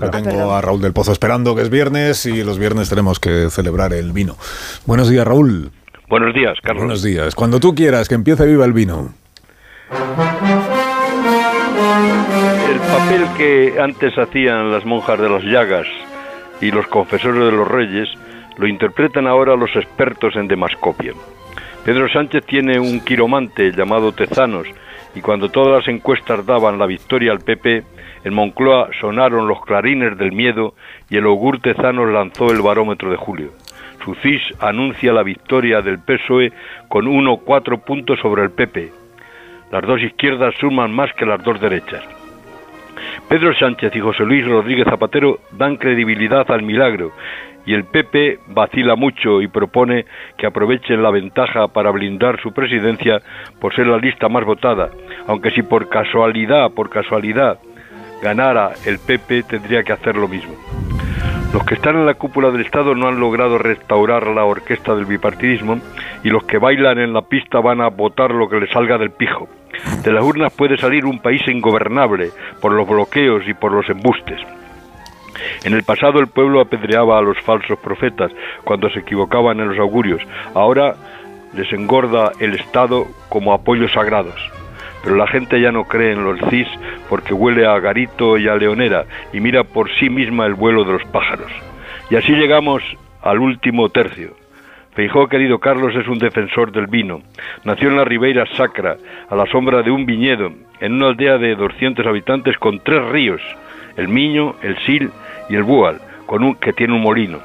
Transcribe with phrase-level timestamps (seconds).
[0.00, 3.48] Que tengo a Raúl del Pozo esperando, que es viernes y los viernes tenemos que
[3.50, 4.36] celebrar el vino.
[4.86, 5.70] Buenos días, Raúl.
[6.08, 6.84] Buenos días, Carlos.
[6.84, 7.34] Buenos días.
[7.34, 9.14] Cuando tú quieras, que empiece viva el vino.
[12.70, 15.86] El papel que antes hacían las monjas de las llagas
[16.60, 18.08] y los confesores de los reyes
[18.58, 21.12] lo interpretan ahora los expertos en demascopia.
[21.84, 24.66] Pedro Sánchez tiene un quiromante llamado Tezanos
[25.14, 27.84] y cuando todas las encuestas daban la victoria al PP,
[28.24, 30.74] en Moncloa sonaron los clarines del miedo
[31.10, 33.50] y el augur Tezanos lanzó el barómetro de julio.
[34.04, 36.52] Su CIS anuncia la victoria del PSOE
[36.88, 38.92] con 1,4 puntos sobre el PP.
[39.70, 42.04] Las dos izquierdas suman más que las dos derechas.
[43.28, 47.12] Pedro Sánchez y José Luis Rodríguez Zapatero dan credibilidad al milagro
[47.66, 50.04] y el PP vacila mucho y propone
[50.36, 53.22] que aprovechen la ventaja para blindar su presidencia
[53.60, 54.90] por ser la lista más votada,
[55.26, 57.58] aunque si por casualidad, por casualidad
[58.22, 60.54] ganara el PP tendría que hacer lo mismo.
[61.54, 65.04] Los que están en la cúpula del Estado no han logrado restaurar la orquesta del
[65.04, 65.78] bipartidismo
[66.24, 69.12] y los que bailan en la pista van a votar lo que les salga del
[69.12, 69.48] pijo.
[70.02, 74.40] De las urnas puede salir un país ingobernable por los bloqueos y por los embustes.
[75.62, 78.32] En el pasado el pueblo apedreaba a los falsos profetas
[78.64, 80.22] cuando se equivocaban en los augurios.
[80.54, 80.96] Ahora
[81.54, 84.34] les engorda el Estado como apoyos sagrados.
[85.04, 86.66] Pero la gente ya no cree en los CIS
[87.08, 90.92] porque huele a garito y a leonera y mira por sí misma el vuelo de
[90.92, 91.50] los pájaros.
[92.10, 92.82] Y así llegamos
[93.22, 94.36] al último tercio.
[94.94, 97.22] Feijó, querido Carlos, es un defensor del vino.
[97.64, 98.96] Nació en la Ribeira Sacra,
[99.28, 103.40] a la sombra de un viñedo, en una aldea de 200 habitantes con tres ríos,
[103.96, 105.10] el Miño, el Sil
[105.48, 107.40] y el Bual, con un, que tiene un molino.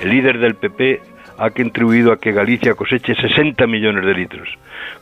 [0.00, 1.00] El líder del PP
[1.38, 4.48] ha contribuido a que Galicia coseche 60 millones de litros.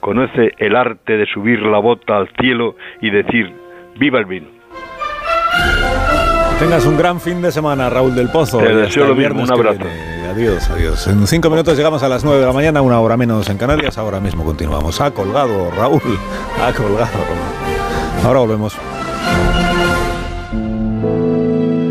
[0.01, 3.53] Conoce el arte de subir la bota al cielo y decir,
[3.97, 4.49] viva el vino.
[6.59, 8.59] Tengas un gran fin de semana, Raúl del Pozo.
[8.59, 9.85] Te deseo lo mismo, un abrazo.
[10.31, 11.07] Adiós, adiós.
[11.09, 13.99] En cinco minutos llegamos a las nueve de la mañana, una hora menos en Canarias.
[13.99, 15.01] Ahora mismo continuamos.
[15.01, 16.01] Ha colgado, Raúl.
[16.63, 17.09] Ha colgado.
[18.25, 18.77] Ahora volvemos.